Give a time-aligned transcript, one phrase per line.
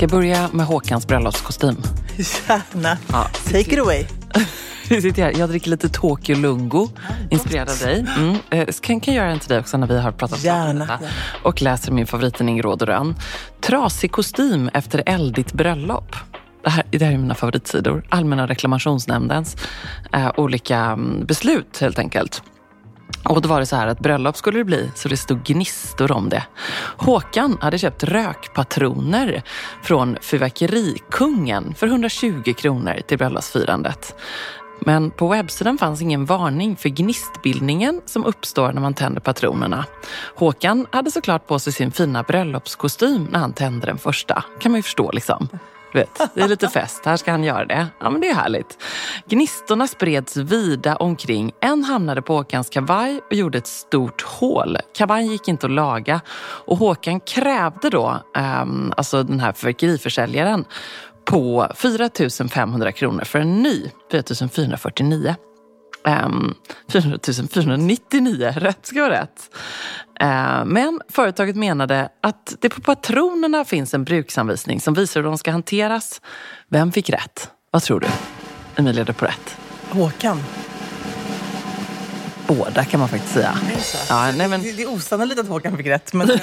[0.00, 1.76] Ska börja med Håkans bröllopskostym?
[2.16, 2.98] Gärna.
[3.12, 4.04] Ja, Take it away.
[4.88, 5.38] Vi sitter här.
[5.38, 6.88] Jag dricker lite Tokyo Lungo,
[7.30, 8.06] inspirerad av dig.
[8.18, 8.36] Mm.
[8.50, 10.78] Eh, Kan, kan jag göra en till dig också när vi har pratat Gärna, om
[10.78, 10.98] detta.
[11.42, 13.14] Och läser min favorittidning Råd och Rön.
[13.60, 16.16] Trasig kostym efter eldigt bröllop.
[16.64, 18.04] Det här, det här är mina favoritsidor.
[18.08, 19.56] Allmänna reklamationsnämndens
[20.12, 22.42] eh, olika mm, beslut helt enkelt.
[23.24, 26.12] Och då var det så här att bröllop skulle det bli, så det stod gnistor
[26.12, 26.42] om det.
[26.96, 29.42] Håkan hade köpt rökpatroner
[29.82, 34.14] från fyrverkerikungen för 120 kronor till bröllopsfirandet.
[34.80, 39.84] Men på webbsidan fanns ingen varning för gnistbildningen som uppstår när man tänder patronerna.
[40.34, 44.44] Håkan hade såklart på sig sin fina bröllopskostym när han tände den första.
[44.60, 45.48] kan man ju förstå liksom.
[45.92, 47.86] Du vet, det är lite fest, här ska han göra det.
[48.00, 48.78] Ja men det är härligt.
[49.26, 51.52] Gnistorna spreds vida omkring.
[51.60, 54.76] En hamnade på Håkans kavaj och gjorde ett stort hål.
[54.94, 56.20] Kavajen gick inte att laga
[56.66, 60.64] och Håkan krävde då, ehm, alltså den här fyrverkeriförsäljaren,
[61.24, 62.10] på 4
[62.48, 65.34] 500 kronor för en ny, 4 449.
[66.04, 66.54] Um,
[66.88, 67.18] 400
[67.52, 69.50] 499, rätt ska vara rätt.
[70.20, 75.38] Ehm, men företaget menade att det på patronerna finns en bruksanvisning som visar hur de
[75.38, 76.20] ska hanteras.
[76.68, 77.50] Vem fick rätt?
[77.70, 78.06] Vad tror du?
[78.76, 79.56] Emilia, du på rätt.
[79.90, 80.40] Håkan.
[82.56, 83.54] Båda kan man faktiskt säga.
[84.08, 86.12] Ja, nej, men, det, det är osannolikt att Håkan fick rätt.
[86.12, 86.28] Men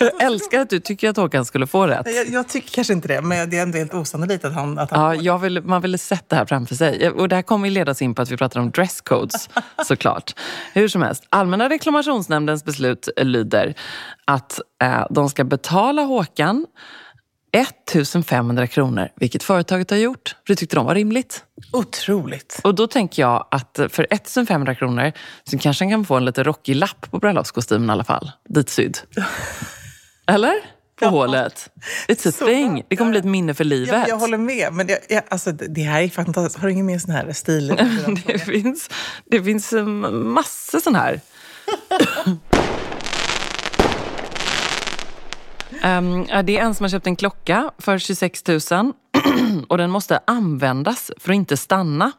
[0.00, 2.06] jag älskar att du tycker att Håkan skulle få rätt.
[2.16, 4.90] jag, jag tycker kanske inte det, men det är ändå helt osannolikt att han, att
[4.90, 7.10] han Ja, jag vill, man ville sett det här framför sig.
[7.10, 9.48] Och det här kommer ju ledas in på att vi pratar om dresscodes
[9.86, 10.34] såklart.
[10.72, 13.74] Hur som helst, Allmänna reklamationsnämndens beslut lyder
[14.24, 16.66] att eh, de ska betala Håkan
[17.52, 20.28] 1500 kronor, vilket företaget har gjort.
[20.46, 21.44] För det tyckte de var rimligt.
[21.72, 22.60] Otroligt.
[22.64, 25.12] Och då tänker jag att för 1500 kronor
[25.44, 28.30] så kanske han kan få en lite rockig lapp på bröllopskostymen i alla fall.
[28.48, 28.98] Ditsydd.
[30.26, 30.52] Eller?
[30.98, 31.08] På Ja.
[31.08, 31.70] hålet.
[32.08, 32.82] It's a Så thing.
[32.88, 33.92] Det kommer bli ett minne för livet.
[33.94, 34.72] Jag, jag håller med.
[34.72, 36.58] Men jag, jag, alltså, det det här är fantastiskt.
[36.60, 37.68] Har du ingen mer sån här stil?
[38.26, 38.90] Det finns,
[39.30, 41.20] det finns eh, massor sån här.
[46.28, 48.60] Ja, det är en som har köpt en klocka för 26 000
[49.68, 52.12] och den måste användas för att inte stanna.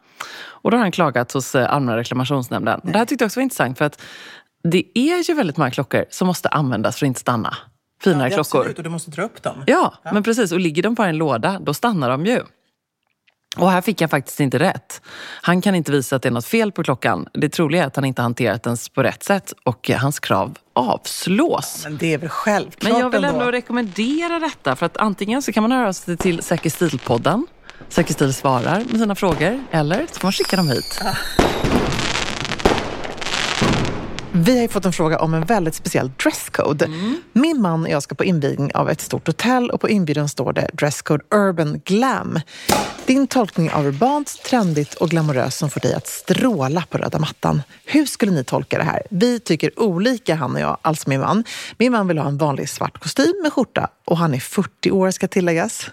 [0.46, 2.80] Och då har han klagat hos eh, Allmänna reklamationsnämnden.
[2.84, 4.00] Det här tyckte jag också var intressant för att
[4.62, 7.56] det är ju väldigt många klockor som måste användas för att inte stanna.
[8.02, 8.60] Finare Ja, klockor.
[8.60, 9.62] Absolut, och du måste dra upp dem.
[9.66, 10.52] Ja, men precis.
[10.52, 12.40] Och ligger de på en låda, då stannar de ju.
[13.56, 15.02] Och här fick jag faktiskt inte rätt.
[15.42, 17.28] Han kan inte visa att det är något fel på klockan.
[17.32, 21.80] Det troliga är att han inte hanterat den på rätt sätt och hans krav avslås.
[21.84, 23.38] Men det är väl självklart Men jag vill ändå.
[23.40, 27.46] ändå rekommendera detta för att antingen så kan man höra sig till Säker Stil-podden.
[27.88, 31.00] Säker Stil svarar med sina frågor eller så får man skicka dem hit.
[34.36, 36.88] Vi har ju fått en fråga om en väldigt speciell dresscode.
[37.32, 40.52] Min man och jag ska på invigning av ett stort hotell och på inbjudan står
[40.52, 42.40] det dresscode urban glam.
[43.06, 47.62] Din tolkning av urbant, trendigt och glamoröst som får dig att stråla på röda mattan.
[47.84, 49.02] Hur skulle ni tolka det här?
[49.10, 51.44] Vi tycker olika, han och jag, alltså min man.
[51.78, 55.10] Min man vill ha en vanlig svart kostym med skjorta och han är 40 år
[55.10, 55.90] ska tilläggas.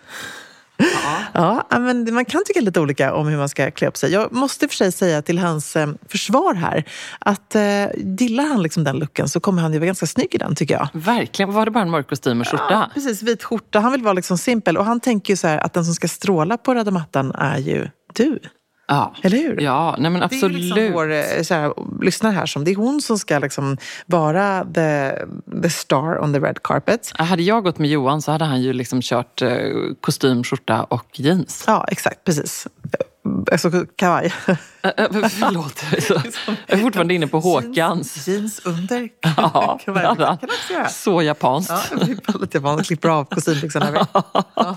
[1.33, 4.11] Ja, men man kan tycka lite olika om hur man ska klä upp sig.
[4.11, 6.83] Jag måste för sig säga till hans eh, försvar här
[7.19, 7.61] att eh,
[7.95, 10.73] gillar han liksom den looken så kommer han ju vara ganska snygg i den tycker
[10.73, 10.89] jag.
[10.93, 11.53] Verkligen.
[11.53, 12.67] Var det bara en mörk kostym och skjorta?
[12.69, 13.79] Ja, precis, vit skjorta.
[13.79, 16.07] Han vill vara liksom simpel och han tänker ju så här att den som ska
[16.07, 18.39] stråla på röda mattan är ju du.
[18.87, 19.15] Ja.
[19.21, 19.61] Eller hur?
[19.61, 20.61] Ja, nej men Det är absolut.
[20.61, 24.65] liksom vår eh, så här, lyssnare här som, det är hon som ska liksom vara
[24.73, 25.11] the,
[25.63, 27.11] the star on the red carpet.
[27.15, 29.49] Hade jag gått med Johan så hade han ju liksom kört eh,
[30.01, 31.63] kostym, skjorta och jeans.
[31.67, 32.67] Ja, exakt, precis.
[33.51, 34.33] Alltså kavaj.
[34.81, 35.83] Förlåt,
[36.67, 38.27] jag är fortfarande inne på Håkans.
[38.27, 40.03] Jeans under Ja, kavaj.
[40.03, 40.87] kan också göra.
[40.89, 41.71] Så japanskt.
[41.91, 41.97] Ja,
[42.27, 42.87] väldigt japanskt.
[42.87, 44.07] Klipper av kostymbyxorna.
[44.55, 44.75] Ja.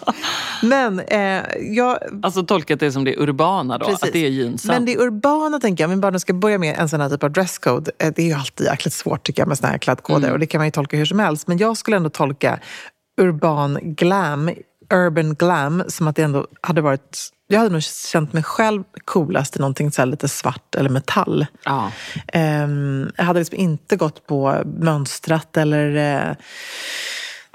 [0.62, 1.98] Men eh, jag...
[2.22, 4.02] Alltså tolkat det som det urbana då, Precis.
[4.02, 4.74] att det är jeansen.
[4.74, 7.22] Men det urbana tänker jag, men bara de ska börja med en sån här typ
[7.24, 7.90] av dresscode.
[7.98, 10.32] eh, Det är ju alltid jäkligt svårt tycker jag med såna här klädkoder Mm.
[10.32, 11.48] och det kan man ju tolka hur som helst.
[11.48, 12.58] Men jag skulle ändå tolka
[13.20, 14.50] urban glam,
[14.94, 17.30] urban glam, som att det ändå hade varit...
[17.46, 21.46] Jag hade nog känt mig själv coolast i någonting så lite svart eller metall.
[21.64, 21.92] Ja.
[22.34, 26.34] Um, jag hade liksom inte gått på mönstrat eller uh,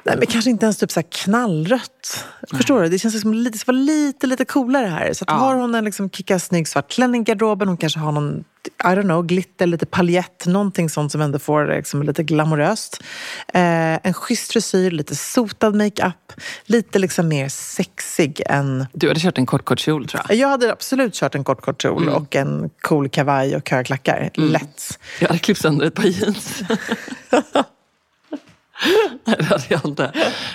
[0.09, 2.25] Nej, men kanske inte ens typ så knallrött.
[2.51, 2.57] Nej.
[2.57, 2.89] Förstår du?
[2.89, 5.13] Det känns som lite, det ska vara lite, lite coolare här.
[5.13, 5.35] Så att ja.
[5.35, 8.87] har hon en liksom kicka snygg svart klänning i garderoben, hon kanske har någon I
[8.87, 13.03] don't know, glitter, lite paljett, någonting sånt som ändå får liksom lite glamoröst.
[13.53, 16.33] Eh, en schysst frisyr, lite sotad makeup,
[16.65, 18.85] lite liksom mer sexig än...
[18.93, 20.37] Du hade kört en kort, kort kjol tror jag.
[20.37, 22.13] Jag hade absolut kört en kort, kort kjol mm.
[22.13, 24.29] och en cool kavaj och högklackar.
[24.33, 24.49] Mm.
[24.49, 24.99] Lätt.
[25.19, 26.61] Jag hade klippt sönder ett par jeans.
[29.25, 30.11] Nej, det hade jag inte.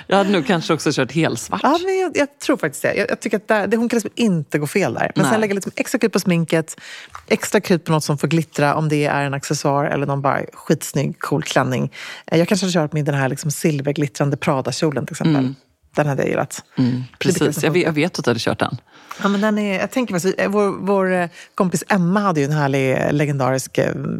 [0.06, 1.61] Jag hade nog kanske också kört helsvart.
[1.62, 2.94] Ja, men jag, jag tror faktiskt det.
[2.94, 5.12] Jag, jag tycker att där, det, hon kan liksom inte gå fel där.
[5.15, 5.32] Men Nej.
[5.32, 6.81] sen lägga liksom extra krut på sminket,
[7.29, 10.41] extra krut på något som får glittra, om det är en accessoar eller någon bara
[10.53, 11.93] skitsnygg, cool klänning.
[12.26, 15.37] Eh, jag kanske hade kört med den här liksom silverglittrande Prada-kjolen till exempel.
[15.37, 15.55] Mm.
[15.94, 16.65] Den hade jag gillat.
[16.79, 18.77] Mm, precis, jag vet, jag vet att du hade kört den.
[19.23, 22.47] Ja, men den är, jag tänker faktiskt, eh, vår, vår eh, kompis Emma hade ju
[22.47, 23.79] en härlig eh, legendarisk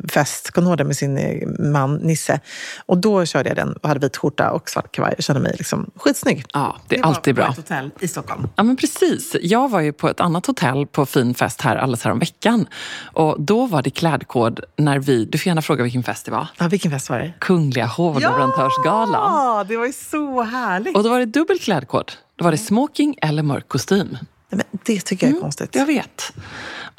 [0.09, 2.41] fest, kommer med sin man Nisse.
[2.87, 5.55] Och då körde jag den och hade vit skjorta och svart kavaj och kände mig
[5.59, 6.45] liksom skitsnygg.
[6.53, 7.47] Ja, det är det alltid bra.
[7.47, 8.49] på ett hotell i Stockholm.
[8.57, 9.37] Ja, men precis.
[9.41, 12.67] Jag var ju på ett annat hotell på fin fest här alldeles här om veckan.
[13.13, 16.47] Och då var det klädkod när vi, du får gärna fråga vilken fest det var.
[16.59, 17.33] Ja, vilken fest var det?
[17.41, 19.33] Kungliga hovleverantörsgalan.
[19.33, 20.97] Ja, det var ju så härligt.
[20.97, 22.13] Och då var det dubbel klädkod.
[22.37, 24.19] Då var det smoking eller mörk kostym.
[24.57, 25.75] Men det tycker jag är mm, konstigt.
[25.75, 26.33] Jag vet.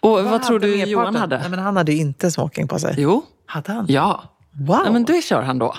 [0.02, 1.40] Och vad, vad tror du Johan hade?
[1.40, 2.96] Nej, men han hade ju inte smoking på sig.
[2.98, 3.24] Jo.
[3.46, 3.86] Hade han?
[3.90, 4.24] Ja.
[4.52, 4.80] Wow.
[4.84, 5.76] Nej, men det kör han då.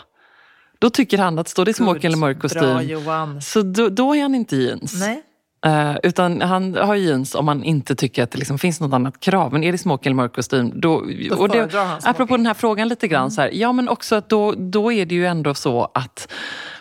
[0.79, 3.43] Då tycker han att står det smoking eller mörk kostym, Bra, Johan.
[3.43, 4.95] så då, då är han inte jeans.
[5.01, 5.23] Nej.
[5.67, 9.21] Uh, utan han har jeans om man inte tycker att det liksom finns något annat
[9.21, 9.53] krav.
[9.53, 11.05] Men är det smoking eller mörk kostym, då...
[11.31, 13.31] då och det, apropå den här frågan lite grann, mm.
[13.31, 16.33] så här, ja men också att då, då är det ju ändå så att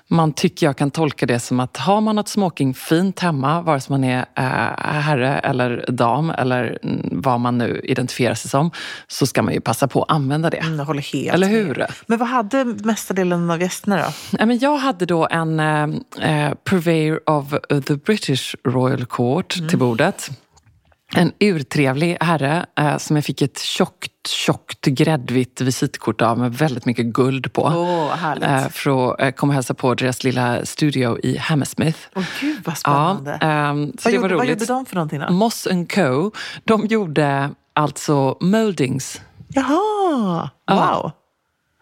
[0.08, 3.80] man tycker jag kan tolka det som att har man något smoking fint hemma, vare
[3.82, 4.44] sig man är äh,
[5.02, 6.80] herre eller dam eller
[7.12, 8.72] vad man nu identifierar sig som,
[9.08, 10.58] så ska man ju passa på att använda det.
[10.58, 11.76] Mm, jag håller helt Eller hur?
[11.76, 11.92] Med.
[12.08, 14.46] Men vad hade mesta delen av gästerna då?
[14.46, 17.54] Men jag hade då en äh, purveyor of
[17.86, 19.70] the British Royal Court mm.
[19.70, 20.30] till bordet.
[21.16, 26.86] En urtrevlig herre äh, som jag fick ett tjockt tjockt gräddvitt visitkort av med väldigt
[26.86, 27.62] mycket guld på.
[27.62, 32.00] Oh, eh, för att eh, komma och hälsa på deras lilla studio i Hammersmith.
[32.16, 33.38] Åh oh, gud vad spännande.
[33.42, 34.38] Ja, eh, så vad, det gjorde, var roligt.
[34.38, 35.32] vad gjorde de för någonting då?
[35.32, 36.32] Moss Co.
[36.64, 39.22] De gjorde alltså moldings.
[39.48, 40.50] Jaha, wow.
[40.66, 41.12] Ja.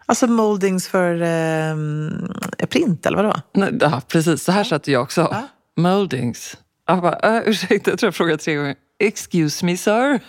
[0.06, 3.34] Alltså moldings för eh, print eller vadå?
[3.80, 4.44] Ja, precis.
[4.44, 4.64] Så här ja.
[4.64, 5.28] satt jag också.
[5.30, 5.48] Ja.
[5.76, 6.56] Moldings.
[6.86, 8.74] Jag bara, uh, ursäkta, jag tror jag frågade tre gånger.
[9.06, 10.20] Excuse me sir.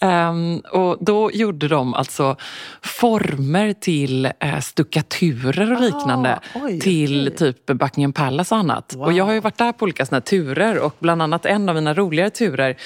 [0.00, 2.36] um, och då gjorde de alltså
[2.82, 7.36] former till uh, stuckaturer och liknande ah, oj, till oj.
[7.36, 8.94] typ Buckingham Palace och annat.
[8.96, 9.04] Wow.
[9.04, 11.74] Och jag har ju varit där på olika såna turer och bland annat en av
[11.74, 12.76] mina roligare turer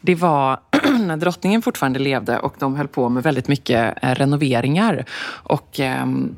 [0.00, 0.60] det var
[1.06, 5.04] när drottningen fortfarande levde och de höll på med väldigt mycket uh, renoveringar.
[5.26, 6.36] Och um,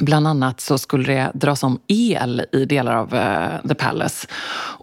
[0.00, 4.28] Bland annat så skulle det dras om el i delar av uh, The Palace.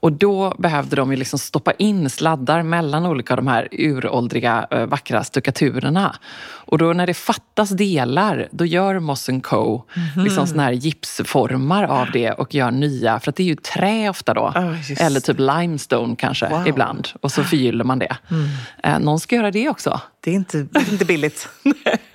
[0.02, 4.68] Och då behövde de ju liksom stoppa in sladdar mellan olika av de här uråldriga,
[4.74, 6.16] uh, vackra stuckaturerna.
[6.42, 9.84] Och då när det fattas delar, då gör Moss Co.
[9.96, 10.24] Mm -hmm.
[10.24, 13.20] liksom såna här gipsformar av det och gör nya.
[13.20, 14.42] För att det är ju trä ofta då.
[14.42, 16.68] Oh, Eller typ limestone kanske wow.
[16.68, 17.08] ibland.
[17.22, 18.18] Och så förgyller man det.
[18.32, 18.96] Mm.
[18.96, 20.02] Uh, någon ska göra det också.
[20.22, 21.50] Det är inte, inte billigt.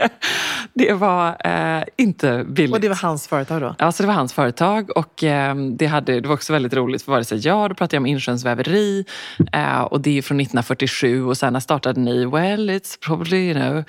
[0.74, 2.74] det var eh, inte billigt.
[2.74, 3.74] Och det var hans företag då?
[3.78, 4.96] Ja, så det var hans företag.
[4.96, 7.02] Och eh, det, hade, det var också väldigt roligt.
[7.02, 9.04] För var det så, ja, då pratade jag om inkönsväveri.
[9.52, 11.24] Eh, och det är från 1947.
[11.24, 12.24] Och sen startade ni?
[12.24, 13.84] Well, it's probably, you know,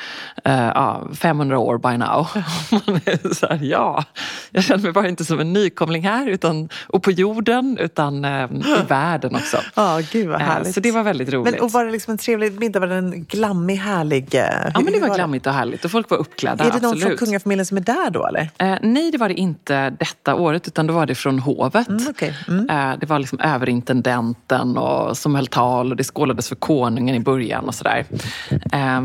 [0.48, 2.28] uh, 500 år by now.
[2.72, 4.04] Man är så här, ja,
[4.52, 6.28] jag känner mig bara inte som en nykomling här.
[6.28, 9.58] Utan, och på jorden, utan eh, i världen också.
[9.76, 10.74] Ja, oh, gud vad härligt.
[10.74, 11.54] så det var väldigt roligt.
[11.54, 12.80] Men, och var det liksom en trevlig middag?
[12.80, 14.05] Var det en glammig, härlig?
[14.74, 15.86] Ja, men det var glammigt och härligt.
[15.86, 16.64] Och folk var uppklädda.
[16.64, 18.50] Är det någon från kungafamiljen som är där då eller?
[18.58, 21.88] Eh, nej, det var det inte detta året utan då var det från hovet.
[21.88, 22.34] Mm, okay.
[22.48, 22.70] mm.
[22.70, 27.20] Eh, det var liksom överintendenten och, som höll tal och det skålades för konungen i
[27.20, 28.06] början och sådär.
[28.50, 29.02] Eh,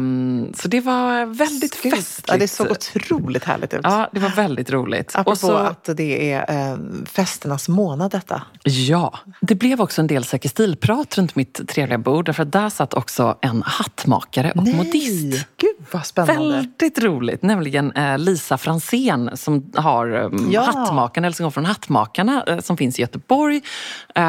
[0.55, 1.93] så det var väldigt Gud.
[1.93, 2.29] festligt.
[2.29, 3.81] Ja, det såg otroligt härligt ut.
[3.83, 5.11] Ja, det var väldigt roligt.
[5.15, 8.43] Apropå och så, att det är eh, festernas månad detta.
[8.65, 12.35] Ja, det blev också en del säker stilprat runt mitt trevliga bord.
[12.35, 14.75] För där satt också en hattmakare och nej.
[14.95, 15.47] Modist.
[15.57, 16.57] Gud vad spännande.
[16.57, 17.43] Väldigt roligt.
[17.43, 20.61] Nämligen eh, Lisa Fransén som har eh, ja.
[20.61, 23.61] Hattmakarna, eller som går från Hattmakarna eh, som finns i Göteborg.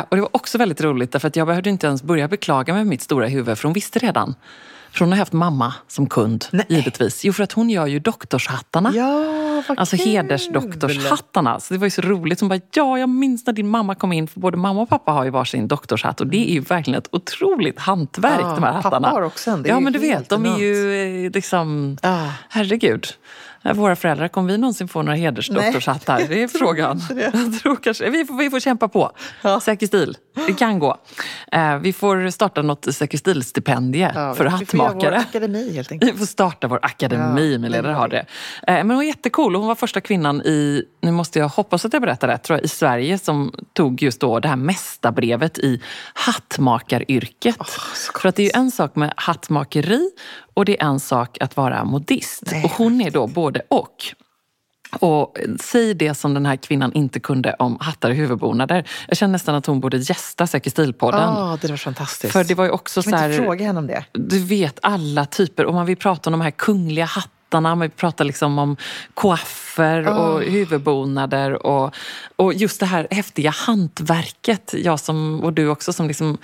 [0.09, 2.83] Och det var också väldigt roligt därför att jag behövde inte ens börja beklaga mig
[2.83, 4.35] med mitt stora huvud för hon visste redan.
[4.93, 6.65] För hon har haft mamma som kund, Nej.
[6.69, 7.25] givetvis.
[7.25, 8.91] Jo, för att hon gör ju doktorshattarna.
[8.95, 10.05] Ja, vad Alltså kul.
[10.05, 11.59] hedersdoktorshattarna.
[11.59, 12.39] Så det var ju så roligt.
[12.39, 14.27] Hon bara, ja, jag minns när din mamma kom in.
[14.27, 16.21] För både mamma och pappa har ju varsin doktorshatt.
[16.21, 19.07] Och det är ju verkligen ett otroligt hantverk, Ja, de här pappa hattarna.
[19.09, 19.65] har också en.
[19.67, 21.97] Ja, men du vet, de är ju eh, liksom...
[22.01, 22.27] Ja.
[22.49, 23.07] Herregud.
[23.75, 26.21] Våra föräldrar, kommer vi någonsin få några hedersdoktorshattar?
[26.29, 27.01] Det är frågan.
[27.15, 29.11] Jag tror kanske, vi, får, vi får kämpa på.
[29.41, 29.59] Ja.
[29.59, 30.97] Säker stil, det kan gå.
[31.51, 35.17] Eh, vi får starta något Säker stil-stipendie Ja, för Vi får hattmakare.
[35.17, 36.13] akademi helt enkelt.
[36.13, 38.19] Vi får starta vår akademi, Ja, min ledare har det.
[38.19, 38.25] Eh,
[38.73, 42.01] Men hon var jättecool hon var första kvinnan i, nu måste jag hoppas att jag
[42.01, 45.81] berättar rätt, tror jag, i Sverige som tog just då det här mästarbrevet i
[46.13, 47.55] hattmakaryrket.
[47.95, 50.09] så För att det är ju en sak med hattmakeri
[50.61, 52.43] och det är en sak att vara modist.
[52.51, 53.95] Nej, och hon är då både och.
[54.99, 58.89] Och säg det som den här kvinnan inte kunde om hattar och huvudbonader.
[59.07, 61.33] Jag känner nästan att hon borde gästa Säker stil-podden.
[61.35, 62.33] Ja, det var fantastiskt.
[62.33, 63.29] För det var ju också Kan så här...
[63.29, 64.05] inte fråga henne om det?
[64.11, 65.65] Du vet alla typer.
[65.65, 67.69] Och man vill prata om de här kungliga hattarna.
[67.69, 68.77] Man vill prata liksom om
[69.75, 71.65] coiffer och huvudbonader.
[71.65, 71.95] Och,
[72.35, 74.73] och just det här häftiga hantverket.
[74.77, 76.37] Jag som, och du också som liksom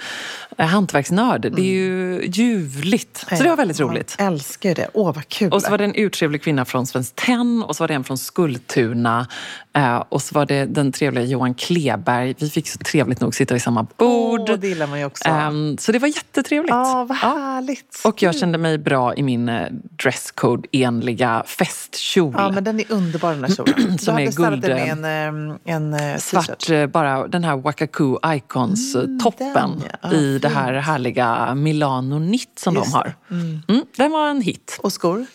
[0.57, 1.41] är hantverksnörd.
[1.41, 3.25] Det är ju ljuvligt.
[3.29, 4.15] Så det var väldigt roligt.
[4.17, 4.89] Jag älskar det.
[4.93, 5.53] Åh, vad kul.
[5.53, 8.03] Och så var det en urtrevlig kvinna från Svenskt Tenn och så var det en
[8.03, 9.27] från Skultuna.
[9.73, 12.35] Eh, och så var det den trevliga Johan Kleberg.
[12.39, 14.49] Vi fick så trevligt nog sitta vid samma bord.
[14.49, 15.29] Åh, det gillar man ju också.
[15.29, 16.69] Ehm, så det var jättetrevligt.
[16.69, 18.01] Ja, vad härligt.
[18.05, 19.67] Och jag kände mig bra i min eh,
[20.03, 22.33] dresscode-enliga festkjol.
[22.37, 23.97] Ja, men den är underbar den här kjolen.
[23.99, 24.89] Som du är guld, det med
[25.27, 30.11] en, eh, en, eh, Svart, eh, bara den här Wakaku Icons-toppen den, ja.
[30.13, 33.15] I det här härliga Milano Knit som Just de har.
[33.31, 34.79] Mm, den var en hit.
[34.83, 35.25] Och skor.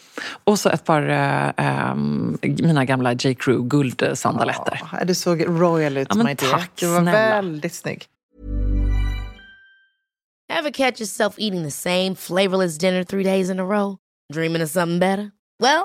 [0.45, 3.35] Och så ett par eh, ehm, mina gamla J.
[3.35, 4.81] Crew guldsandaletter.
[4.93, 6.51] Ja, du såg royal ut, Ja, men my dear.
[6.51, 7.13] tack, Du var snälla.
[7.13, 8.05] väldigt snygg.
[10.59, 13.97] Ever catch yourself eating the same flavorless dinner three days in a row?
[14.33, 15.31] Dreaming of something better?
[15.61, 15.85] Well,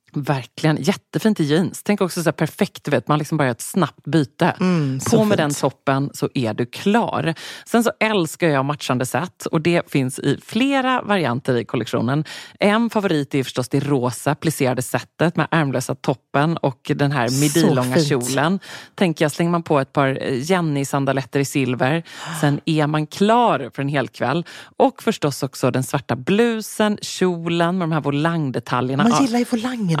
[0.13, 0.77] Verkligen.
[0.81, 1.83] Jättefint i jeans.
[1.83, 4.55] Tänk också så här perfekt, du vet, man liksom bara gör ett snabbt byte.
[4.59, 5.37] Mm, På med fint.
[5.37, 7.33] den toppen så är du klar.
[7.65, 12.25] Sen så älskar jag matchande set och det finns i flera varianter i kollektionen.
[12.59, 17.97] En favorit är förstås det rosa plisserade setet med ärmlösa toppen och den här midilånga
[18.03, 18.59] kjolen.
[18.95, 22.03] Tänker jag, slänger man på ett par Jenny-sandaletter i silver,
[22.41, 24.45] sen är man klar för en hel kväll.
[24.77, 29.07] Och förstås också den svarta blusen, kjolen med de här volangdetaljerna.
[29.09, 30.00] Man gillar ju volangerna.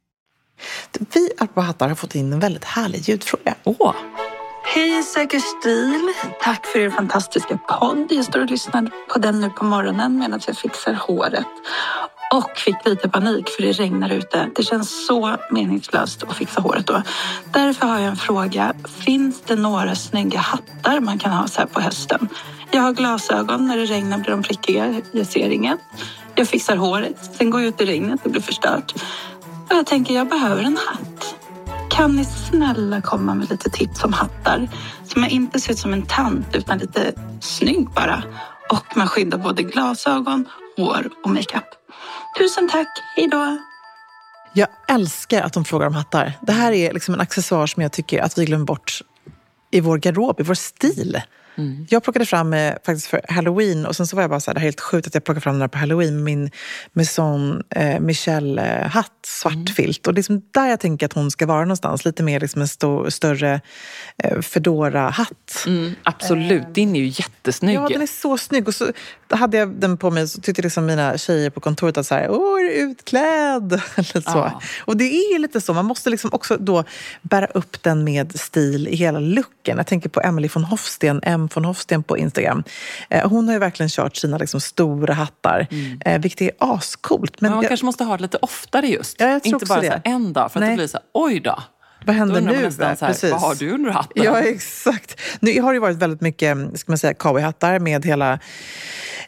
[1.13, 3.55] Vi på Hattar har fått in en väldigt härlig ljudfråga.
[3.63, 3.95] Åh,
[4.63, 6.13] Hej Säker stil!
[6.41, 8.07] Tack för er fantastiska podd.
[8.09, 11.45] Jag står och lyssnar på den nu på morgonen medan jag fixar håret.
[12.33, 14.49] Och fick lite panik för det regnar ute.
[14.55, 17.03] Det känns så meningslöst att fixa håret då.
[17.53, 18.73] Därför har jag en fråga.
[18.99, 22.29] Finns det några snygga hattar man kan ha så här på hösten?
[22.71, 23.67] Jag har glasögon.
[23.67, 25.01] När det regnar blir de prickiga.
[25.11, 25.79] Jag ser inget.
[26.35, 28.93] Jag fixar håret, sen går jag ut i regnet, det blir förstört.
[29.71, 31.35] Och jag tänker, jag behöver en hatt.
[31.89, 34.67] Kan ni snälla komma med lite tips om hattar
[35.03, 38.23] som inte ser ut som en tant utan lite snygg bara.
[38.69, 40.47] Och man skyddar både glasögon,
[40.77, 41.63] hår och makeup.
[42.37, 43.57] Tusen tack, hej då!
[44.53, 46.33] Jag älskar att de frågar om hattar.
[46.41, 49.01] Det här är liksom en accessoar som jag tycker att vi glömmer bort
[49.71, 51.21] i vår garderob, i vår stil.
[51.55, 51.85] Mm.
[51.89, 54.53] Jag plockade fram eh, faktiskt för halloween och sen så var jag bara så här,
[54.53, 56.51] det här är helt sjukt att jag plockade fram den här på halloween med min
[56.93, 59.65] Maison eh, Michel-hatt, svart mm.
[59.65, 60.07] filt.
[60.07, 62.05] Och det är liksom där jag tänker att hon ska vara någonstans.
[62.05, 63.61] Lite mer liksom en stor, större
[64.17, 65.63] eh, Fedora-hatt.
[65.67, 67.75] Mm, absolut, eh, din är ju jättesnygg.
[67.75, 68.67] Ja, den är så snygg.
[68.67, 68.91] Och så
[69.29, 72.31] hade jag den på mig så tyckte liksom mina tjejer på kontoret att så här,
[72.31, 73.73] åh, är du utklädd?
[73.95, 74.39] Eller så.
[74.39, 74.61] Ah.
[74.79, 76.83] Och det är lite så, man måste liksom också då
[77.21, 79.77] bära upp den med stil i hela looken.
[79.77, 82.63] Jag tänker på Emily von Hofsten, M von Hofsten på Instagram.
[83.09, 85.99] Eh, hon har ju verkligen kört sina liksom stora hattar, mm.
[86.05, 87.41] Eh, vilket är ascoolt.
[87.41, 89.19] Men man jag, kanske måste ha det lite oftare just.
[89.19, 91.63] Ja, Inte bara så en dag, för att det blir så här, oj då.
[92.05, 92.71] Vad händer nu?
[92.71, 93.31] Så här, Precis.
[93.31, 94.23] Vad har du under hatten?
[94.23, 95.19] Ja, exakt.
[95.39, 98.39] Nu har det varit väldigt mycket ska man säga, cowboyhattar med hela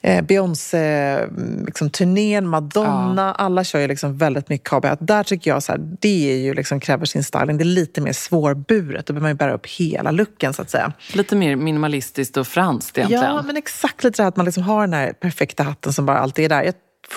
[0.02, 3.36] eh, Beyoncé-turnén, liksom, Madonna.
[3.38, 3.46] Ja.
[3.46, 5.00] Alla kör ju liksom väldigt mycket cowboyhatt.
[5.02, 7.58] Där tycker jag så det är ju liksom, kräver sin styling.
[7.58, 9.06] Det är lite mer svårburet.
[9.06, 10.94] Då behöver man ju bära upp hela looken så att säga.
[11.14, 13.24] Lite mer minimalistiskt och franskt egentligen.
[13.24, 16.20] Ja, men exakt lite så att man liksom har den här perfekta hatten som bara
[16.20, 16.64] alltid är där.
[16.64, 16.74] Jag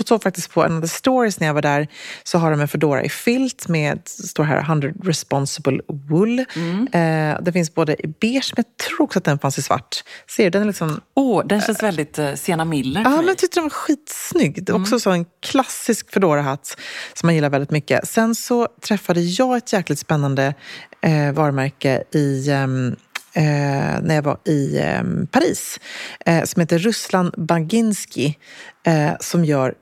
[0.06, 1.88] såg faktiskt på en av the stories när jag var där
[2.24, 6.44] så har de en Foodora i filt med, står här, 100 responsible wool.
[6.54, 6.88] Mm.
[6.92, 10.04] Eh, det finns både i beige, men jag tror också att den fanns i svart.
[10.30, 10.50] Ser du?
[10.50, 11.00] Den är liksom...
[11.14, 13.70] Åh, oh, den känns äh, väldigt uh, Sienna Miller Ja, men jag tyckte den var
[13.70, 14.58] skitsnygg.
[14.68, 15.00] Är också mm.
[15.00, 16.76] så en klassisk Foodora-hatt
[17.14, 18.08] som man gillar väldigt mycket.
[18.08, 20.54] Sen så träffade jag ett jäkligt spännande
[21.00, 22.96] eh, varumärke i um,
[23.36, 25.80] eh, när jag var i eh, Paris
[26.26, 28.38] eh, som heter Ruslan Baginski
[28.86, 29.74] eh, som gör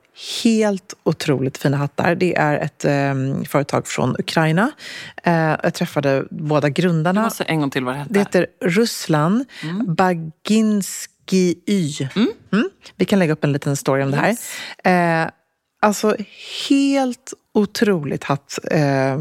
[0.43, 2.15] helt otroligt fina hattar.
[2.15, 4.71] Det är ett eh, företag från Ukraina.
[5.23, 7.21] Eh, jag träffade båda grundarna.
[7.21, 8.15] Du måste en gång till vad det heter.
[8.15, 9.95] Det heter Ruslan mm.
[9.95, 12.09] Baginski Y.
[12.17, 12.29] Mm.
[12.53, 12.69] Mm.
[12.97, 14.51] Vi kan lägga upp en liten story om yes.
[14.83, 15.25] det här.
[15.25, 15.31] Eh,
[15.83, 16.17] alltså
[16.69, 19.17] helt otroligt hatt eh.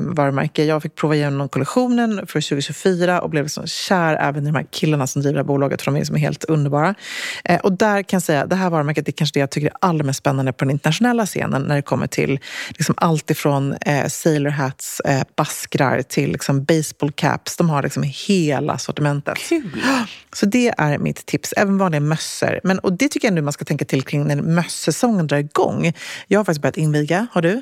[0.55, 4.65] Jag fick prova igenom kollektionen för 2024 och blev liksom kär även i de här
[4.71, 6.95] killarna som driver det här bolaget för de är liksom helt underbara.
[7.43, 9.75] Eh, och där kan jag säga, det här varumärket är kanske det jag tycker är
[9.79, 14.07] allra mest spännande på den internationella scenen när det kommer till liksom allt ifrån eh,
[14.07, 17.57] sailor hats, eh, baskrar till liksom baseball caps.
[17.57, 19.37] De har liksom hela sortimentet.
[19.37, 19.81] Kul!
[20.33, 21.53] Så det är mitt tips.
[21.57, 22.59] Även vanliga mössor.
[22.63, 25.93] Men, och det tycker jag nu man ska tänka till kring när mössäsongen drar igång.
[26.27, 27.27] Jag har faktiskt börjat inviga.
[27.31, 27.61] Har du?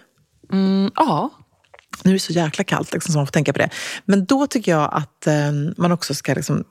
[0.51, 1.29] Mm, ja.
[2.03, 3.69] Nu är det så jäkla kallt liksom, så man får tänka på det.
[4.05, 6.63] Men då tycker jag att eh, man också ska liksom,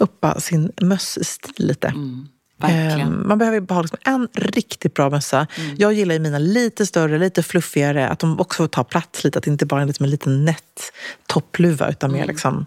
[0.00, 1.88] uppa sin mössstil lite.
[1.88, 2.28] Mm.
[2.62, 5.46] Eh, man behöver bara ha liksom en riktigt bra mössa.
[5.56, 5.76] Mm.
[5.78, 8.08] Jag gillar mina lite större, lite fluffigare.
[8.08, 9.38] Att de också får ta plats lite.
[9.38, 10.92] Att det inte bara är liksom en liten nätt
[11.26, 12.20] toppluva utan mm.
[12.20, 12.66] mer liksom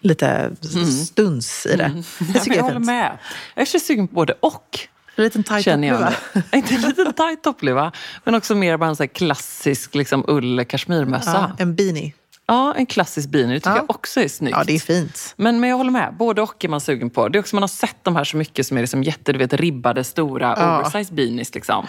[0.00, 0.26] lite
[0.74, 0.86] mm.
[0.86, 1.84] stuns i det.
[1.84, 2.02] Mm.
[2.18, 3.18] Det jag, jag håller med.
[3.54, 4.88] Jag är sugen på både och.
[5.16, 6.12] En liten tajt toppluva?
[6.52, 7.92] Inte en liten tajt toppluva,
[8.24, 11.32] men också mer bara en sån klassisk liksom, ull kashmirmössa.
[11.32, 12.12] Ja, en beanie.
[12.50, 13.54] Ja, en klassisk beanie.
[13.54, 13.76] Det tycker ja.
[13.76, 14.56] jag också är snyggt.
[14.56, 15.34] Ja, det är fint.
[15.36, 16.14] Men, men jag håller med.
[16.18, 17.28] Både och är man sugen på.
[17.28, 19.38] Det är också Man har sett de här så mycket som är liksom jätte, du
[19.38, 20.78] vet, ribbade, stora, ja.
[20.78, 21.54] oversized beanies.
[21.54, 21.86] Liksom.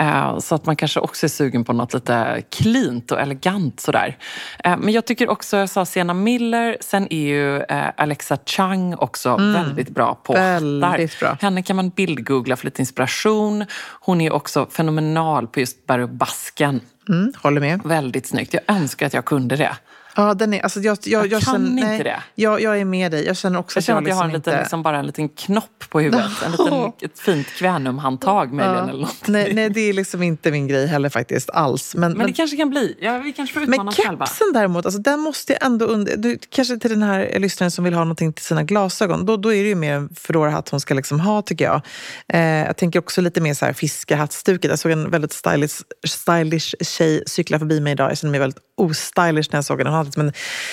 [0.00, 4.18] Uh, så att man kanske också är sugen på något lite cleant och elegant sådär.
[4.66, 8.94] Uh, men jag tycker också, jag sa Sienna Miller, sen är ju uh, Alexa Chang
[8.94, 9.52] också mm.
[9.52, 11.36] väldigt bra på väldigt bra.
[11.40, 13.64] Henne kan man bildgoogla för lite inspiration.
[14.00, 16.80] Hon är också fenomenal på just bära basken.
[17.08, 17.80] Mm, håller med.
[17.84, 18.54] Väldigt snyggt.
[18.54, 19.76] Jag önskar att jag kunde det.
[20.16, 22.22] Ja, den är, alltså jag, jag, jag, jag kan känner, inte nej, det.
[22.34, 23.26] Jag, jag är med dig.
[23.26, 24.62] Jag känner också jag känner att jag, att har en liksom liten, inte...
[24.62, 26.42] liksom bara en liten knopp på huvudet.
[26.44, 28.86] En liten, ett fint kvänumhandtag möjligen.
[28.86, 28.90] Ja.
[28.90, 29.08] Eller.
[29.26, 31.94] Nej, nej, det är liksom inte min grej heller faktiskt alls.
[31.94, 32.96] Men, men, men det kanske kan bli.
[33.00, 36.16] Ja, vi kanske får utmana Men kepsen däremot, alltså, den måste jag ändå under...
[36.16, 39.26] Du, kanske till den här lyssnaren som vill ha någonting till sina glasögon.
[39.26, 41.82] Då, då är det ju mer en Foodora-hatt hon ska liksom ha tycker jag.
[42.28, 44.70] Eh, jag tänker också lite mer så här fiskehattstuket.
[44.70, 48.10] Jag såg en väldigt stylish, stylish tjej cykla förbi mig idag.
[48.10, 49.90] Jag kände mig väldigt ostylish när jag såg henne.
[49.90, 50.32] Hon hade liksom en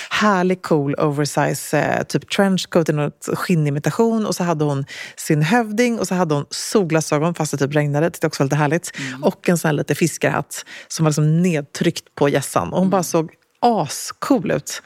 [0.10, 4.86] härlig cool oversize eh, typ trenchcoat i något skinnimitation och så hade hon
[5.16, 8.10] sin hövding och så hade hon solglasögon fast det typ regnade.
[8.10, 8.92] Det också var lite härligt.
[9.00, 9.24] Mm.
[9.24, 12.68] Och en sån här lite fiskarhatt som var liksom nedtryckt på hjässan.
[12.68, 12.90] Och hon mm.
[12.90, 14.82] bara såg ascool ut.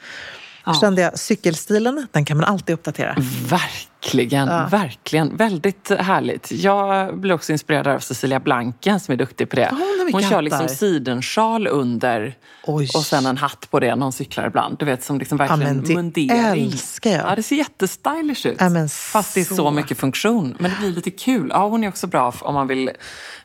[0.66, 0.74] Ja.
[0.80, 3.16] Kände jag, cykelstilen, den kan man alltid uppdatera.
[3.48, 4.68] Verkligen, ja.
[4.70, 5.36] verkligen.
[5.36, 6.52] Väldigt härligt.
[6.52, 9.72] Jag blir också inspirerad av Cecilia Blanken som är duktig på det.
[9.72, 12.88] mycket Hon kör liksom sidensjal under Oj.
[12.94, 14.78] och sen en hatt på det när hon cyklar ibland.
[14.78, 16.66] Du vet som liksom verkligen men det mundering.
[16.72, 17.30] älskar jag.
[17.30, 18.56] Ja, det ser jättestylish ut.
[18.60, 19.70] Ja, Fast det är så.
[19.70, 20.56] mycket funktion.
[20.58, 21.48] Men det blir lite kul.
[21.50, 22.90] Ja, hon är också bra om man vill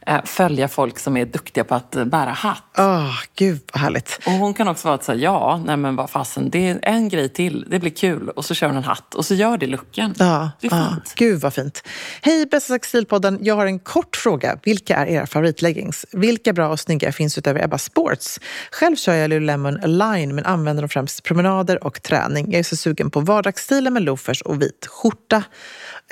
[0.08, 2.64] eh, följa folk som är duktiga på att eh, bära hatt.
[2.78, 4.20] Åh, gud vad härligt.
[4.26, 7.10] Och hon kan också vara att säga ja, nej men vad fasen, det är en
[7.10, 8.30] grej till, det blir kul.
[8.30, 10.14] Och så kör hon en hatt och så gör det looken.
[10.18, 11.14] Ja, det är ja, fint.
[11.16, 11.84] gud vad fint.
[12.22, 14.58] Hej bästa sextilpodden, jag har en kort fråga.
[14.64, 16.06] Vilka är era favoritleggings?
[16.12, 18.40] Vilka bra och snygga finns utöver Ebba Sports?
[18.72, 22.52] Själv kör jag Lululemon Align men använder dem främst promenader och träning.
[22.52, 25.44] Jag är så sugen på vardagsstilen med loafers och vit skjorta.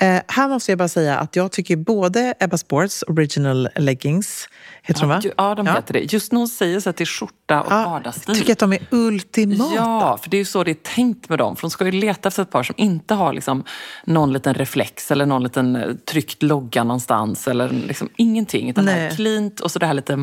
[0.00, 4.48] Eh, här måste jag bara säga att jag tycker både Ebba Sports Original Leggings,
[4.82, 5.20] heter de va?
[5.24, 6.12] ju- Ja, de heter det.
[6.12, 8.24] Just säger så att det är skjorta och Ja, vardagsstil.
[8.26, 9.74] jag tycker att de är ultimata.
[9.74, 11.56] Ja, för det är ju så det är tänkt med dem.
[11.56, 13.64] För de ska ju leta efter ett par som inte har liksom
[14.04, 17.48] någon liten reflex eller någon liten eh, tryckt logga någonstans.
[17.48, 18.70] Eller liksom ingenting.
[18.70, 19.16] Utan det här är Nej.
[19.16, 20.16] cleant och så det här lite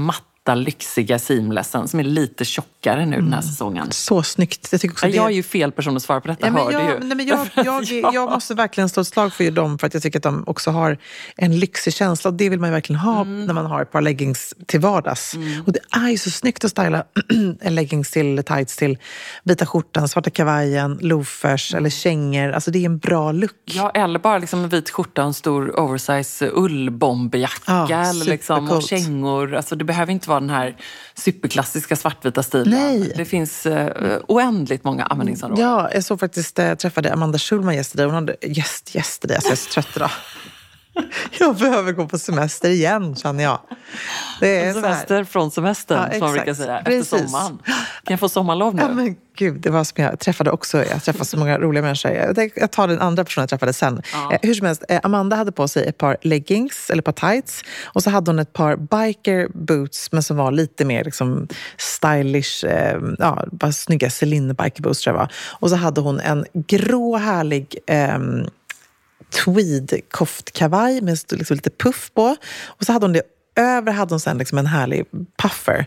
[0.50, 3.92] matta, lyxiga seamlessen som är lite tjockare nu den här säsongen.
[3.92, 4.68] Så snyggt.
[4.72, 5.16] Jag tycker också Ja, det...
[5.18, 7.00] Jag är ju fel person att svara på detta, Ja, hör jag, du ju.
[7.00, 8.12] nej, men jag, jag, Ja.
[8.14, 10.72] jag måste verkligen slå ett slag för dem för att jag tycker att de också
[10.72, 10.98] har
[11.38, 12.30] en lyxig känsla.
[12.30, 13.46] Och det vill man ju verkligen ha Mm.
[13.46, 15.34] när man har ett par leggings till vardags.
[15.66, 17.04] Och det är ju så snyggt att styla
[17.62, 18.98] en leggings till tights till
[19.44, 22.52] vita skjortan, svarta kavajen, loafers eller kängor.
[22.52, 23.52] Alltså det är en bra look.
[23.64, 27.86] Ja, eller bara liksom en vit skjorta och en stor oversize ullbomberjacka.
[27.90, 29.56] Ja, eller liksom, och kängor.
[29.56, 30.76] Alltså, det behöver inte vara den här
[31.16, 32.80] superklassiska svartvita stilen.
[32.80, 33.14] Nej.
[33.18, 35.66] Det finns eh, oändligt många användningsområden.
[35.66, 38.06] Ja, jag såg faktiskt, eh, jag träffade Amanda Schulman yesterday.
[38.06, 40.12] Hon hade gäst yesterday, alltså jag är så trött idag.
[41.40, 43.60] Jag behöver gå på semester igen känner jag.
[44.40, 44.74] Det är.
[44.74, 46.78] Semester från semestern, Ja, som man brukar säga.
[46.78, 47.32] Efter Precis.
[47.32, 47.58] sommaren.
[47.66, 48.82] Kan jag få sommarlov nu?
[48.82, 50.86] Ja, men gud, det var som jag träffade också.
[50.86, 52.12] Jag träffade så många roliga människor.
[52.12, 54.02] Jag, tar den andra personen jag träffade sen.
[54.14, 54.34] Ja.
[54.34, 57.32] Eh, hur som helst, eh, Amanda hade på sig ett par leggings, eller ett par
[57.32, 57.64] tights.
[57.86, 62.66] Och så hade hon ett par biker boots, men som var lite mer liksom, stylish.
[62.66, 65.32] Eh, ja, bara snygga Celine biker boots tror jag var.
[65.48, 68.48] Och så hade hon en grå härlig ehm,
[69.30, 72.36] tweed-koftkavaj med liksom lite puff på.
[72.66, 73.22] Och så hade hon det
[73.60, 75.06] över hade hon sen liksom en härlig
[75.38, 75.86] puffer.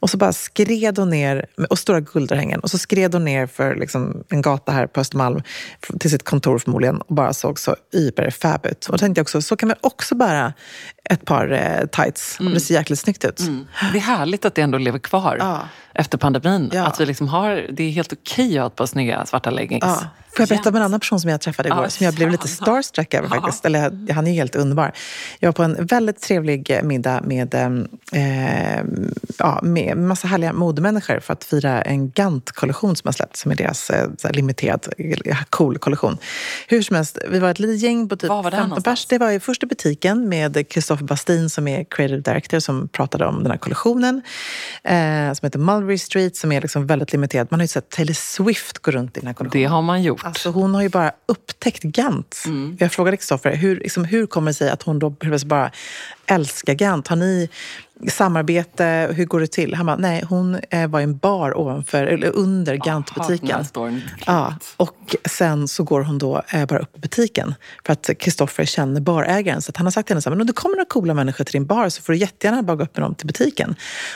[0.00, 3.74] Och så bara skred hon ner, och stora guldörhängen, och så skred hon ner för
[3.74, 5.42] liksom en gata här på Östermalm
[6.00, 8.86] till sitt kontor förmodligen och bara såg så yberfab ut.
[8.86, 10.52] Och då tänkte jag också, så kan man också bära
[11.10, 12.40] ett par eh, tights.
[12.40, 13.40] Och det ser jäkligt snyggt ut.
[13.40, 13.66] Mm.
[13.92, 15.68] Det är härligt att det ändå lever kvar Ja.
[15.94, 16.70] Efter pandemin.
[16.74, 16.86] Ja.
[16.86, 19.84] Att vi liksom har, det är helt okej att ha ett par snygga svarta leggings.
[19.84, 20.00] Ja.
[20.36, 22.30] Får jag berätta om en annan person som jag träffade igår, Ja, som jag blev
[22.30, 23.66] lite starstruck över faktiskt.
[23.66, 24.92] Eller han är ju helt underbar.
[25.40, 28.82] Jag var på en väldigt trevlig eh, middag med, eh,
[29.38, 33.56] ja, med massa härliga modemänniskor för att fira en Gant-kollektion som har släppts, som är
[33.56, 36.18] deras eh, limiterad, eh, cool kollektion.
[36.68, 39.00] Hur som helst, vi var ett litet gäng på typ Var var det 15 någonstans?
[39.00, 39.06] pers.
[39.06, 43.42] Det var i första butiken med Christopher Bastin som är creative director som pratade om
[43.42, 44.22] den här kollektionen.
[44.84, 47.48] Eh, som heter Mulberry Street som är liksom väldigt limiterad.
[47.50, 49.62] Man har ju sett Taylor Swift gå runt i den här kollektionen.
[49.62, 50.24] Det har man gjort.
[50.24, 52.42] Alltså hon har ju bara upptäckt Gant.
[52.46, 52.76] Mm.
[52.80, 55.16] Jag frågade Kristoffer, hur, liksom, hur kommer det sig att hon då
[55.46, 55.70] bara
[56.34, 57.08] älskar Gant?
[57.08, 57.48] Har ni
[58.08, 59.08] samarbete?
[59.12, 59.74] Hur går det till?
[59.74, 63.48] Han bara, nej, hon eh, var i en bar ovanför, eller under Gant-butiken.
[63.48, 64.00] Partnerstore.
[64.26, 67.54] Ja, och sen så går hon då eh, bara upp i butiken
[67.86, 69.62] för att Kristoffer känner barägaren.
[69.62, 71.14] Så att han har sagt till henne så här, men om det kommer några coola
[71.14, 73.74] människor till din bar så får du jättegärna bara gå upp med dem till butiken.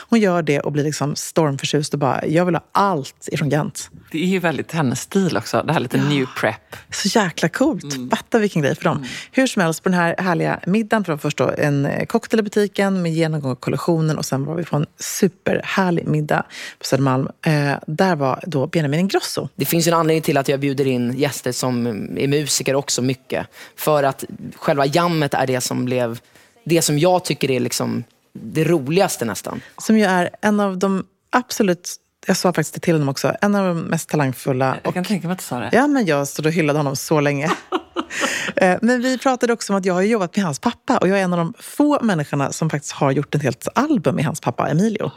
[0.09, 3.89] Hon gör det och blir liksom stormförtjust och bara, jag vill ha allt ifrån Gant.
[4.11, 5.63] Det är ju väldigt hennes stil också.
[5.67, 6.75] Det här lite new prep.
[6.91, 7.95] Så jäkla coolt.
[7.95, 8.09] Mm.
[8.09, 9.05] Fatta vilken grej för dem.
[9.31, 12.11] Hur som helst, på den här härliga middagen, för det var först då en eh,
[12.11, 16.45] cocktail i butiken med genomgång av kollektionen och sen var vi på en superhärlig middag
[16.79, 17.29] på Södermalm.
[17.45, 19.49] Eh, där var då Benjamin Ingrosso.
[19.55, 23.01] Det finns ju en anledning till att jag bjuder in gäster som är musiker också
[23.01, 23.47] mycket.
[23.75, 24.23] För att
[24.55, 26.19] själva jammet är det som blev,
[26.63, 29.61] det som jag tycker är liksom det roligaste nästan.
[29.77, 33.55] Som ju är en av de absolut, jag sa faktiskt det till honom också, en
[33.55, 34.77] av de mest talangfulla.
[34.83, 35.69] Jag kan tänka mig att du sa det.
[35.71, 37.51] Ja, men jag stod och hyllade honom så länge.
[38.55, 41.19] Eh, Men vi pratade också om att jag har jobbat med hans pappa och jag
[41.19, 44.41] är en av de få människorna som faktiskt har gjort ett helt album med hans
[44.41, 45.11] pappa Emilio.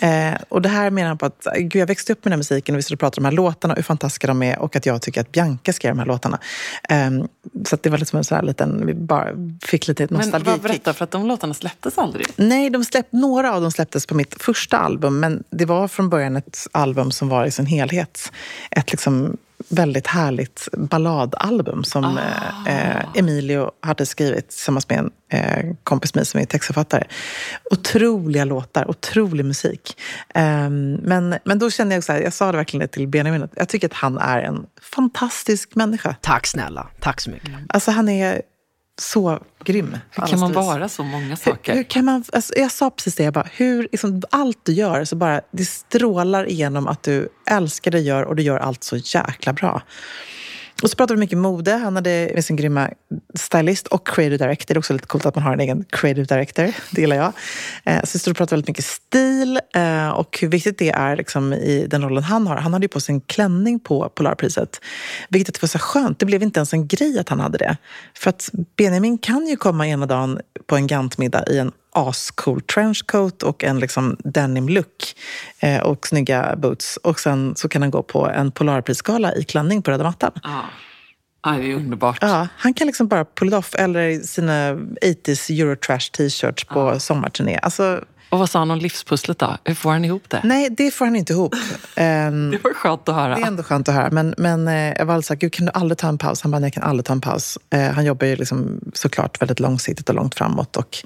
[0.00, 2.38] Eh, och det här menar han på att gud, jag växte upp med den här
[2.38, 4.58] musiken och vi stod och pratade om de här låtarna och hur fantastiska de är
[4.58, 6.38] och att jag tycker att Bianca skrev de här låtarna.
[6.88, 7.10] Eh,
[7.64, 9.28] så det var liksom en sån här liten, vi bara
[9.62, 10.62] fick lite Men vad, nostalgikick.
[10.62, 12.26] berätta, för att de låtarna släpptes aldrig.
[12.36, 16.08] Nej, de släpp, några av dem släpptes på mitt första album, men det var från
[16.08, 18.32] början ett album som var i sin helhet.
[18.70, 19.36] Ett liksom
[19.68, 26.26] väldigt härligt balladalbum som eh, eh, Emilio hade skrivit tillsammans med en eh, kompis med
[26.26, 27.04] som är textförfattare.
[27.70, 30.00] Otroliga låtar, otrolig musik.
[30.34, 33.52] Ehm, men, men då kände jag också, här, jag sa det verkligen till Benjamin, att
[33.56, 36.16] jag tycker att han är en fantastisk människa.
[36.20, 37.50] Tack snälla, tack så mycket.
[37.68, 38.42] Alltså han är
[39.00, 39.98] så grym.
[40.10, 41.72] Hur kan man vara så många saker?
[41.72, 44.72] Hur, hur kan man, alltså, jag sa precis det, jag bara, hur, liksom, allt du
[44.72, 48.58] gör, så bara, det strålar igenom att du älskar det du gör och du gör
[48.58, 49.82] allt så jäkla bra.
[50.84, 51.72] Och så pratade vi mycket mode.
[51.72, 52.90] Han hade med sin grymma
[53.34, 54.74] stylist och creative director.
[54.74, 56.72] Det är också lite coolt att man har en egen creative director.
[56.90, 57.32] Det gillar jag.
[57.84, 61.16] Eh, så vi stod och pratade väldigt mycket stil eh, och hur viktigt det är
[61.16, 62.56] liksom, i den rollen han har.
[62.56, 64.80] Han hade ju på sig en klänning på Polarpriset.
[65.28, 66.18] Vilket var så skönt.
[66.18, 67.76] Det blev inte ens en grej att han hade det.
[68.14, 73.42] För att Benjamin kan ju komma ena dagen på en Gantmiddag i en ascool trenchcoat
[73.42, 75.16] och en liksom denim-look
[75.60, 76.96] eh, och snygga boots.
[76.96, 80.32] Och sen så kan han gå på en Polarprisgala i klänning på röda mattan.
[80.42, 80.64] Ja.
[81.46, 82.18] Ja, det är underbart.
[82.20, 86.98] Ja, han kan liksom bara pull it off, eller sina 80s Eurotrash t-shirts på ja.
[86.98, 87.58] sommarturné.
[87.62, 89.56] Alltså, och vad sa han om livspusslet då?
[89.64, 90.40] Hur får han ihop det?
[90.44, 91.54] Nej, det får han inte ihop.
[91.54, 91.60] um,
[92.50, 93.34] det var skönt att höra.
[93.34, 94.10] Det är ändå skönt att höra.
[94.10, 96.42] Men, men uh, jag var alltså, gud kan du aldrig ta en paus?
[96.42, 97.58] Han bara, nej jag kan aldrig ta en paus.
[97.74, 100.76] Uh, han jobbar ju liksom, såklart väldigt långsiktigt och långt framåt.
[100.76, 100.98] Och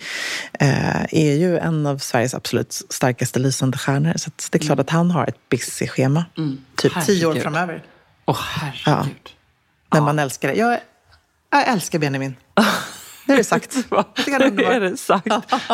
[0.63, 4.13] uh, är ju en av Sveriges absolut starkaste lysande stjärnor.
[4.17, 4.81] Så det är klart mm.
[4.81, 6.25] att han har ett busy schema.
[6.39, 6.59] Mm.
[6.77, 7.17] Typ herregud.
[7.17, 7.83] tio år framöver.
[8.25, 8.85] Åh oh, herregud.
[8.87, 9.03] Ja.
[9.91, 10.01] Men ja.
[10.01, 10.55] man älskar det.
[10.55, 10.79] Jag,
[11.51, 12.37] jag älskar Benjamin.
[13.29, 13.77] Nu är det sagt.
[14.57, 15.27] nu är det sagt.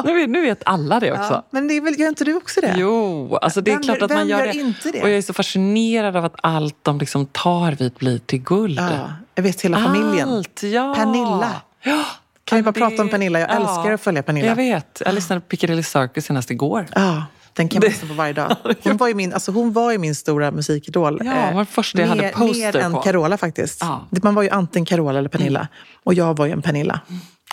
[0.05, 1.33] Nu vet, nu vet alla det också.
[1.33, 2.75] Ja, men det är väl, gör inte du också det?
[2.79, 4.59] Jo, alltså det är vem, klart att man gör, gör det.
[4.59, 5.03] Inte det.
[5.03, 8.79] Och jag är så fascinerad av att allt de liksom tar vid blir till guld.
[8.79, 10.29] Ja, jag vet hela familjen.
[10.29, 10.95] Allt, ja.
[10.95, 11.61] Pernilla.
[11.83, 12.05] Ja.
[12.45, 12.81] Kan vi bara det...
[12.81, 13.41] prata om Pernilla?
[13.41, 13.55] Jag ja.
[13.55, 14.47] älskar att följa Pernilla.
[14.47, 15.03] Jag vet.
[15.05, 16.87] Jag lyssnade på Piccadilly Circus senast igår.
[16.95, 17.25] Ja.
[17.55, 18.57] Den kan man lyssna på varje dag.
[18.83, 21.21] Hon var ju min, alltså hon var ju min stora musikidol.
[21.25, 23.81] Ja, hon var första jag hade poster mer än Carola faktiskt.
[23.81, 24.07] Ja.
[24.23, 25.61] Man var ju antingen Carola eller Pernilla.
[25.61, 25.71] Mm.
[26.05, 27.01] Och jag var ju en Pernilla.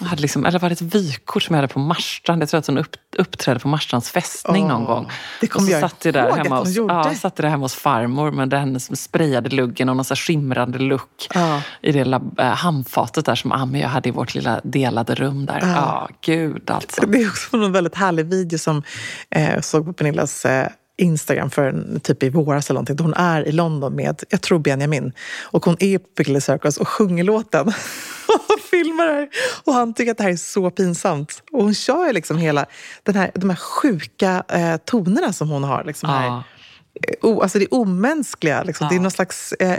[0.01, 2.41] Jag hade liksom, eller var det ett vykort som jag hade på Marstrand?
[2.41, 5.11] Jag tror att hon upp, uppträdde på Marstrands fästning oh, någon gång.
[5.41, 8.49] Det kommer jag satt ihåg där hemma hos, ja, satt där hemma hos farmor med
[8.49, 11.59] den sprayade luggen och någon så skimrande look oh.
[11.81, 15.15] i det lilla äh, handfatet där som Ami och jag hade i vårt lilla delade
[15.15, 15.59] rum där.
[15.61, 16.15] Ja, oh.
[16.21, 17.05] gud alltså.
[17.05, 18.83] Det är också en väldigt härlig video som
[19.29, 23.06] eh, såg på Pernillas eh, Instagram för typ i våras eller någonting.
[23.06, 25.13] Hon är i London med, jag tror Benjamin.
[25.41, 27.67] Och hon är på Piccadilly Circus och sjunger låten.
[28.27, 29.30] och filmar det här.
[29.63, 31.43] Och han tycker att det här är så pinsamt.
[31.51, 32.65] Och hon kör ju liksom hela
[33.04, 35.84] den här, de här sjuka eh, tonerna som hon har.
[35.84, 36.43] Liksom här
[37.21, 38.63] oh, alltså det omänskliga.
[38.63, 38.86] Liksom.
[38.86, 38.89] Ja.
[38.89, 39.77] Det är någon slags eh,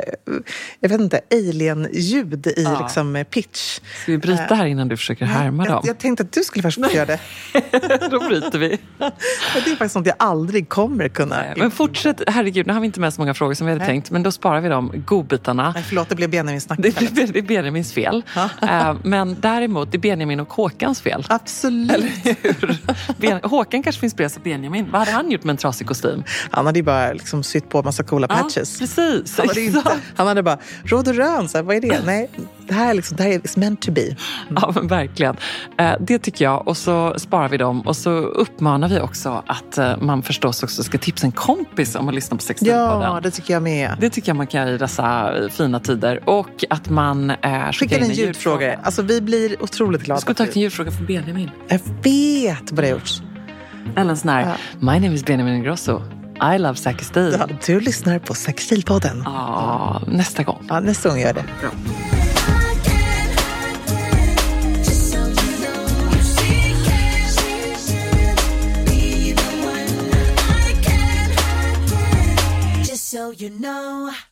[0.80, 2.78] jag vet inte, alien-ljud i ja.
[2.82, 3.80] liksom, pitch.
[4.02, 5.72] Ska vi bryta här innan du försöker härma dem?
[5.72, 7.20] Jag, jag tänkte att du skulle först göra det.
[8.10, 8.68] Då bryter vi.
[8.98, 11.36] det är faktiskt något jag aldrig kommer kunna.
[11.36, 13.84] Nej, men fortsätt, herregud, nu har vi inte med så många frågor som vi hade
[13.84, 13.88] Nej.
[13.88, 14.10] tänkt.
[14.10, 15.72] Men då sparar vi de godbitarna.
[15.72, 16.78] Nej, förlåt, det blev Benjamins snack.
[16.82, 18.22] Det, det, det är Benjamins fel.
[18.62, 21.24] uh, men däremot, det är Benjamin och Håkans fel.
[21.28, 21.92] Absolut.
[21.92, 22.76] Eller hur?
[23.16, 24.88] Ben, Håkan kanske finns inspireras av Benjamin.
[24.90, 26.24] Vad hade han gjort med en trasig kostym?
[26.50, 28.80] Han hade ju bara liksom sytt på massa coola patches.
[28.80, 29.38] Ja, precis.
[29.38, 32.00] Han hade, inte, han hade bara, råd och rön, så här, vad är det?
[32.06, 32.30] Nej,
[32.66, 34.02] det här är, liksom, det här är meant to be.
[34.02, 34.16] Mm.
[34.48, 35.36] Ja, men verkligen.
[35.78, 36.68] Eh, det tycker jag.
[36.68, 37.80] Och så sparar vi dem.
[37.80, 42.08] Och så uppmanar vi också att eh, man förstås också ska tipsa en kompis om
[42.08, 43.00] att lyssna på Sextilpodden.
[43.00, 43.96] Ja, det tycker jag med.
[44.00, 46.28] Det tycker jag man kan göra i dessa fina tider.
[46.28, 48.78] Och att man eh, skickar in en ljudfråga.
[48.82, 50.18] Alltså, vi blir otroligt glada.
[50.18, 51.50] Du skulle tagit en ljudfråga från Benjamin.
[51.68, 53.22] Jag vet vad det har gjorts.
[53.96, 54.54] Eller en sån här, ja.
[54.78, 56.21] My name is Benjamin Ingrosso.
[56.42, 57.36] I love Säkerstil.
[57.38, 59.22] Ja, du lyssnar på Säkerstilpodden.
[59.24, 60.66] Ja, nästa gång.
[60.68, 61.44] Ja, nästa gång gör det.
[61.60, 61.70] Bra.
[73.12, 74.31] so you know.